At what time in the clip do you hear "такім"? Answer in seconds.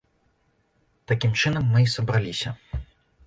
1.11-1.35